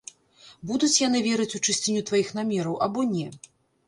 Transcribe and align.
Будуць 0.69 0.95
яны 1.07 1.19
верыць 1.27 1.53
у 1.59 1.61
чысціню 1.65 2.01
тваіх 2.07 2.31
намераў 2.39 2.79
або 2.87 3.05
не? 3.13 3.27